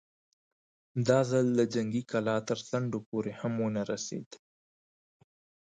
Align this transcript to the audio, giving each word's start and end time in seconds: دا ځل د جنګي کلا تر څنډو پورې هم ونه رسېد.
دا 1.07 1.19
ځل 1.31 1.45
د 1.59 1.61
جنګي 1.73 2.03
کلا 2.11 2.35
تر 2.49 2.59
څنډو 2.67 2.99
پورې 3.09 3.31
هم 3.39 3.53
ونه 3.63 3.81
رسېد. 3.91 4.29